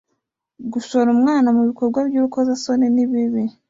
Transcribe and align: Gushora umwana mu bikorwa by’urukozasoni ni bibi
Gushora 0.73 1.07
umwana 1.15 1.47
mu 1.55 1.61
bikorwa 1.69 1.99
by’urukozasoni 2.07 2.85
ni 2.95 3.05
bibi 3.11 3.43